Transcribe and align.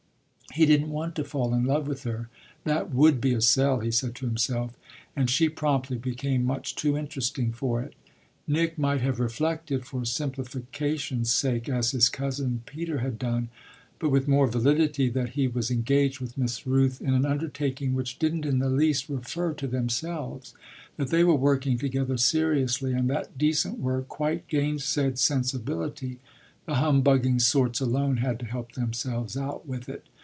He 0.53 0.65
didn't 0.65 0.89
want 0.89 1.15
to 1.15 1.23
fall 1.23 1.53
in 1.53 1.63
love 1.63 1.87
with 1.87 2.03
her 2.03 2.27
that 2.65 2.91
would 2.93 3.21
be 3.21 3.31
a 3.33 3.39
sell, 3.39 3.79
he 3.79 3.89
said 3.89 4.13
to 4.15 4.25
himself 4.25 4.77
and 5.15 5.29
she 5.29 5.47
promptly 5.47 5.97
became 5.97 6.43
much 6.43 6.75
too 6.75 6.97
interesting 6.97 7.53
for 7.53 7.81
it. 7.81 7.93
Nick 8.45 8.77
might 8.77 8.99
have 8.99 9.21
reflected, 9.21 9.85
for 9.85 10.03
simplification's 10.03 11.31
sake, 11.31 11.69
as 11.69 11.91
his 11.91 12.09
cousin 12.09 12.63
Peter 12.65 12.97
had 12.97 13.17
done, 13.17 13.47
but 13.97 14.09
with 14.09 14.27
more 14.27 14.45
validity, 14.45 15.07
that 15.07 15.29
he 15.29 15.47
was 15.47 15.71
engaged 15.71 16.19
with 16.19 16.37
Miss 16.37 16.67
Rooth 16.67 16.99
in 16.99 17.13
an 17.13 17.25
undertaking 17.25 17.93
which 17.95 18.19
didn't 18.19 18.43
in 18.45 18.59
the 18.59 18.69
least 18.69 19.07
refer 19.07 19.53
to 19.53 19.67
themselves, 19.67 20.53
that 20.97 21.11
they 21.11 21.23
were 21.23 21.33
working 21.33 21.77
together 21.77 22.17
seriously 22.17 22.91
and 22.91 23.09
that 23.09 23.37
decent 23.37 23.79
work 23.79 24.09
quite 24.09 24.49
gainsaid 24.49 25.17
sensibility 25.17 26.19
the 26.65 26.75
humbugging 26.75 27.39
sorts 27.39 27.79
alone 27.79 28.17
had 28.17 28.37
to 28.37 28.45
help 28.45 28.73
themselves 28.73 29.37
out 29.37 29.65
with 29.65 29.87
it. 29.87 30.03